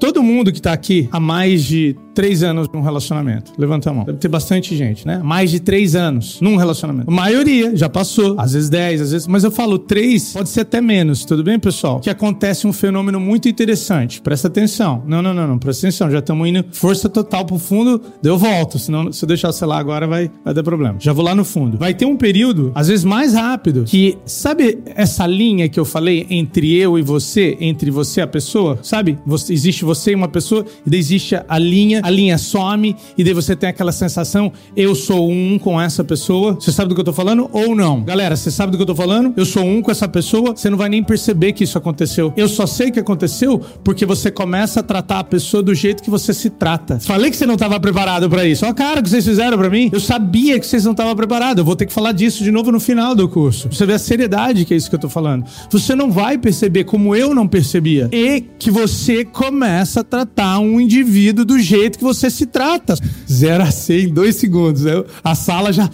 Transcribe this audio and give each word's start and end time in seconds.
todo 0.00 0.22
mundo 0.22 0.50
que 0.50 0.60
tá 0.60 0.72
aqui 0.72 1.08
há 1.12 1.20
mais 1.20 1.62
de 1.62 1.94
três 2.14 2.42
anos 2.42 2.68
num 2.72 2.80
relacionamento? 2.80 3.52
Levanta 3.56 3.90
a 3.90 3.92
mão. 3.92 4.04
Deve 4.04 4.18
ter 4.18 4.28
bastante 4.28 4.74
gente, 4.74 5.06
né? 5.06 5.20
Mais 5.22 5.50
de 5.50 5.60
três 5.60 5.94
anos 5.94 6.40
num 6.40 6.56
relacionamento. 6.56 7.08
A 7.08 7.14
maioria 7.14 7.76
já 7.76 7.88
passou. 7.88 8.34
Às 8.38 8.54
vezes 8.54 8.70
dez, 8.70 9.00
às 9.00 9.12
vezes. 9.12 9.28
Mas 9.28 9.44
eu 9.44 9.50
falo 9.50 9.78
três, 9.78 10.32
pode 10.32 10.48
ser 10.48 10.62
até 10.62 10.80
menos, 10.80 11.24
tudo 11.24 11.44
bem, 11.44 11.58
pessoal? 11.58 12.00
Que 12.00 12.10
acontece 12.10 12.66
um 12.66 12.72
fenômeno 12.72 13.20
muito 13.20 13.48
interessante. 13.48 14.20
Presta 14.22 14.48
atenção. 14.48 15.02
Não, 15.06 15.20
não, 15.20 15.34
não, 15.34 15.46
não. 15.46 15.58
Presta 15.58 15.86
atenção. 15.86 16.10
Já 16.10 16.18
estamos 16.18 16.48
indo 16.48 16.64
força 16.72 17.08
total 17.08 17.44
pro 17.44 17.58
fundo. 17.58 18.00
Eu 18.24 18.38
volto. 18.38 18.78
Senão, 18.78 19.12
se 19.12 19.22
eu 19.22 19.28
deixar 19.28 19.50
o 19.50 19.52
celular 19.52 19.78
agora, 19.78 20.06
vai, 20.06 20.30
vai 20.44 20.54
dar 20.54 20.62
problema. 20.62 20.96
Já 20.98 21.12
vou 21.12 21.24
lá 21.24 21.34
no 21.34 21.44
fundo. 21.44 21.76
Vai 21.76 21.92
ter 21.92 22.06
um 22.06 22.16
período, 22.16 22.72
às 22.74 22.88
vezes 22.88 23.04
mais 23.04 23.34
rápido, 23.34 23.84
que, 23.84 24.16
sabe 24.24 24.78
essa 24.94 25.26
linha 25.26 25.68
que 25.68 25.78
eu 25.78 25.84
falei 25.84 26.26
entre 26.30 26.74
eu 26.74 26.98
e 26.98 27.02
você, 27.02 27.56
entre 27.60 27.90
você 27.90 28.20
e 28.20 28.22
a 28.22 28.26
pessoa? 28.26 28.78
Sabe? 28.82 29.18
Você, 29.26 29.52
existe 29.52 29.84
você 29.84 29.89
e 29.94 30.14
uma 30.14 30.28
pessoa, 30.28 30.64
e 30.86 30.90
daí 30.90 30.98
existe 30.98 31.34
a 31.48 31.58
linha, 31.58 32.00
a 32.02 32.10
linha 32.10 32.38
some, 32.38 32.96
e 33.16 33.24
daí 33.24 33.32
você 33.32 33.54
tem 33.54 33.68
aquela 33.68 33.92
sensação, 33.92 34.52
eu 34.76 34.94
sou 34.94 35.30
um 35.30 35.58
com 35.58 35.80
essa 35.80 36.04
pessoa. 36.04 36.54
Você 36.54 36.72
sabe 36.72 36.88
do 36.88 36.94
que 36.94 37.00
eu 37.00 37.04
tô 37.04 37.12
falando 37.12 37.48
ou 37.52 37.74
não? 37.74 38.02
Galera, 38.02 38.36
você 38.36 38.50
sabe 38.50 38.72
do 38.72 38.76
que 38.76 38.82
eu 38.82 38.86
tô 38.86 38.94
falando? 38.94 39.32
Eu 39.36 39.44
sou 39.44 39.64
um 39.64 39.82
com 39.82 39.90
essa 39.90 40.08
pessoa, 40.08 40.54
você 40.56 40.70
não 40.70 40.78
vai 40.78 40.88
nem 40.88 41.02
perceber 41.02 41.52
que 41.52 41.64
isso 41.64 41.78
aconteceu. 41.78 42.32
Eu 42.36 42.48
só 42.48 42.66
sei 42.66 42.90
que 42.90 43.00
aconteceu 43.00 43.60
porque 43.84 44.04
você 44.06 44.30
começa 44.30 44.80
a 44.80 44.82
tratar 44.82 45.20
a 45.20 45.24
pessoa 45.24 45.62
do 45.62 45.74
jeito 45.74 46.02
que 46.02 46.10
você 46.10 46.32
se 46.32 46.50
trata. 46.50 46.98
Falei 47.00 47.30
que 47.30 47.36
você 47.36 47.46
não 47.46 47.56
tava 47.56 47.78
preparado 47.80 48.28
para 48.28 48.44
isso. 48.46 48.64
A 48.66 48.74
cara 48.74 49.02
que 49.02 49.08
vocês 49.08 49.24
fizeram 49.24 49.58
para 49.58 49.70
mim. 49.70 49.90
Eu 49.92 50.00
sabia 50.00 50.58
que 50.58 50.66
vocês 50.66 50.84
não 50.84 50.92
estavam 50.92 51.14
preparados. 51.16 51.58
Eu 51.58 51.64
vou 51.64 51.76
ter 51.76 51.86
que 51.86 51.92
falar 51.92 52.12
disso 52.12 52.44
de 52.44 52.50
novo 52.50 52.70
no 52.70 52.80
final 52.80 53.14
do 53.14 53.28
curso. 53.28 53.68
Você 53.70 53.86
vê 53.86 53.94
a 53.94 53.98
seriedade 53.98 54.64
que 54.64 54.74
é 54.74 54.76
isso 54.76 54.88
que 54.88 54.94
eu 54.94 55.00
tô 55.00 55.08
falando. 55.08 55.44
Você 55.70 55.94
não 55.94 56.10
vai 56.10 56.38
perceber 56.38 56.84
como 56.84 57.14
eu 57.14 57.34
não 57.34 57.46
percebia. 57.46 58.08
E 58.12 58.40
que 58.58 58.70
você 58.70 59.24
começa 59.24 59.79
a 59.80 60.04
tratar 60.04 60.58
um 60.58 60.80
indivíduo 60.80 61.44
do 61.44 61.58
jeito 61.58 61.98
que 61.98 62.04
você 62.04 62.30
se 62.30 62.46
trata. 62.46 62.94
Zero 63.30 63.62
a 63.62 63.70
100 63.70 64.04
em 64.04 64.08
dois 64.08 64.36
segundos. 64.36 64.82
A 65.22 65.34
sala 65.34 65.72
já. 65.72 65.88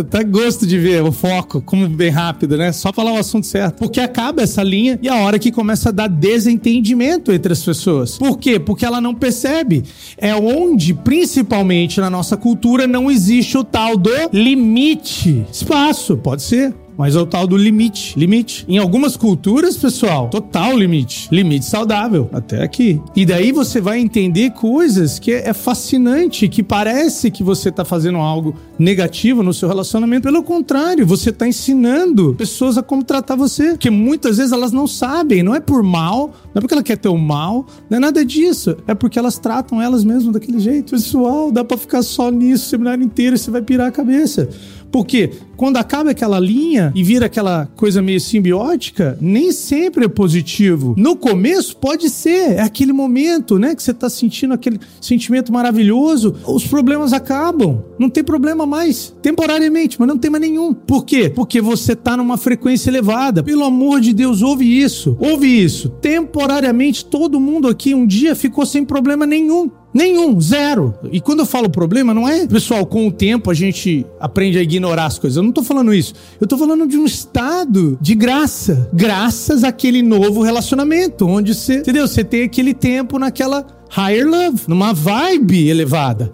Até 0.00 0.24
gosto 0.24 0.66
de 0.66 0.78
ver 0.78 1.02
o 1.02 1.12
foco, 1.12 1.60
como 1.62 1.88
bem 1.88 2.10
rápido, 2.10 2.56
né? 2.56 2.72
Só 2.72 2.92
falar 2.92 3.12
o 3.12 3.18
assunto 3.18 3.46
certo. 3.46 3.78
Porque 3.78 4.00
acaba 4.00 4.42
essa 4.42 4.62
linha 4.62 4.98
e 5.02 5.08
a 5.08 5.16
hora 5.16 5.38
que 5.38 5.52
começa 5.52 5.88
a 5.88 5.92
dar 5.92 6.08
desentendimento 6.08 7.32
entre 7.32 7.52
as 7.52 7.62
pessoas. 7.62 8.18
Por 8.18 8.38
quê? 8.38 8.58
Porque 8.58 8.84
ela 8.84 9.00
não 9.00 9.14
percebe. 9.14 9.84
É 10.16 10.34
onde, 10.34 10.94
principalmente 10.94 12.00
na 12.00 12.10
nossa 12.10 12.36
cultura, 12.36 12.86
não 12.86 13.10
existe 13.10 13.56
o 13.56 13.64
tal 13.64 13.96
do 13.96 14.10
limite. 14.32 15.46
Espaço, 15.50 16.16
pode 16.16 16.42
ser. 16.42 16.74
Mas 16.96 17.16
é 17.16 17.20
o 17.20 17.26
tal 17.26 17.46
do 17.46 17.56
limite. 17.56 18.18
Limite. 18.18 18.64
Em 18.68 18.78
algumas 18.78 19.16
culturas, 19.16 19.76
pessoal, 19.76 20.28
total 20.28 20.76
limite. 20.76 21.28
Limite 21.30 21.64
saudável. 21.64 22.28
Até 22.32 22.62
aqui. 22.62 23.00
E 23.14 23.24
daí 23.24 23.52
você 23.52 23.80
vai 23.80 23.98
entender 23.98 24.50
coisas 24.50 25.18
que 25.18 25.32
é 25.32 25.52
fascinante, 25.52 26.48
que 26.48 26.62
parece 26.62 27.30
que 27.30 27.42
você 27.42 27.70
tá 27.70 27.84
fazendo 27.84 28.18
algo 28.18 28.54
negativo 28.78 29.42
no 29.42 29.52
seu 29.52 29.68
relacionamento. 29.68 30.22
Pelo 30.22 30.42
contrário, 30.42 31.06
você 31.06 31.32
tá 31.32 31.46
ensinando 31.46 32.34
pessoas 32.34 32.76
a 32.78 32.82
como 32.82 33.02
tratar 33.02 33.36
você. 33.36 33.70
Porque 33.70 33.90
muitas 33.90 34.36
vezes 34.36 34.52
elas 34.52 34.72
não 34.72 34.86
sabem. 34.86 35.42
Não 35.42 35.54
é 35.54 35.60
por 35.60 35.82
mal, 35.82 36.32
não 36.54 36.58
é 36.58 36.60
porque 36.60 36.74
ela 36.74 36.82
quer 36.82 36.96
ter 36.96 37.08
o 37.08 37.18
mal, 37.18 37.66
não 37.88 37.96
é 37.96 38.00
nada 38.00 38.24
disso. 38.24 38.76
É 38.86 38.94
porque 38.94 39.18
elas 39.18 39.38
tratam 39.38 39.80
elas 39.80 40.04
mesmas 40.04 40.32
daquele 40.32 40.58
jeito. 40.58 40.90
Pessoal, 40.90 41.50
dá 41.50 41.64
pra 41.64 41.76
ficar 41.76 42.02
só 42.02 42.30
nisso 42.30 42.66
o 42.66 42.68
seminário 42.68 43.04
inteiro, 43.04 43.36
você 43.36 43.50
vai 43.50 43.62
pirar 43.62 43.88
a 43.88 43.90
cabeça. 43.90 44.48
Porque 44.92 45.30
quando 45.56 45.78
acaba 45.78 46.10
aquela 46.10 46.38
linha 46.38 46.92
e 46.94 47.02
vira 47.02 47.26
aquela 47.26 47.66
coisa 47.74 48.02
meio 48.02 48.20
simbiótica, 48.20 49.16
nem 49.20 49.50
sempre 49.50 50.04
é 50.04 50.08
positivo. 50.08 50.94
No 50.98 51.16
começo 51.16 51.76
pode 51.76 52.10
ser, 52.10 52.52
é 52.52 52.60
aquele 52.60 52.92
momento, 52.92 53.58
né, 53.58 53.74
que 53.74 53.82
você 53.82 53.94
tá 53.94 54.10
sentindo 54.10 54.52
aquele 54.52 54.78
sentimento 55.00 55.52
maravilhoso, 55.52 56.36
os 56.46 56.66
problemas 56.66 57.12
acabam. 57.12 57.82
Não 57.98 58.10
tem 58.10 58.22
problema 58.22 58.66
mais, 58.66 59.14
temporariamente, 59.22 59.98
mas 59.98 60.08
não 60.08 60.18
tem 60.18 60.30
mais 60.30 60.42
nenhum. 60.42 60.74
Por 60.74 61.04
quê? 61.04 61.30
Porque 61.30 61.60
você 61.60 61.96
tá 61.96 62.16
numa 62.16 62.36
frequência 62.36 62.90
elevada. 62.90 63.42
Pelo 63.42 63.64
amor 63.64 64.00
de 64.00 64.12
Deus, 64.12 64.42
ouve 64.42 64.64
isso. 64.66 65.16
Ouve 65.18 65.46
isso. 65.46 65.88
Temporariamente 65.88 67.04
todo 67.04 67.40
mundo 67.40 67.68
aqui 67.68 67.94
um 67.94 68.06
dia 68.06 68.34
ficou 68.34 68.66
sem 68.66 68.84
problema 68.84 69.24
nenhum. 69.24 69.70
Nenhum, 69.94 70.40
zero. 70.40 70.94
E 71.10 71.20
quando 71.20 71.40
eu 71.40 71.46
falo 71.46 71.68
problema, 71.68 72.14
não 72.14 72.28
é, 72.28 72.46
pessoal, 72.46 72.86
com 72.86 73.06
o 73.06 73.12
tempo 73.12 73.50
a 73.50 73.54
gente 73.54 74.06
aprende 74.18 74.58
a 74.58 74.62
ignorar 74.62 75.06
as 75.06 75.18
coisas. 75.18 75.36
Eu 75.36 75.42
não 75.42 75.52
tô 75.52 75.62
falando 75.62 75.92
isso. 75.92 76.14
Eu 76.40 76.46
tô 76.46 76.56
falando 76.56 76.86
de 76.86 76.96
um 76.96 77.04
estado 77.04 77.98
de 78.00 78.14
graça. 78.14 78.88
Graças 78.92 79.64
àquele 79.64 80.02
novo 80.02 80.42
relacionamento, 80.42 81.26
onde 81.26 81.54
você, 81.54 81.76
entendeu? 81.76 82.08
Você 82.08 82.24
tem 82.24 82.42
aquele 82.44 82.72
tempo 82.72 83.18
naquela 83.18 83.66
higher 83.94 84.26
love, 84.26 84.62
numa 84.66 84.94
vibe 84.94 85.68
elevada. 85.68 86.32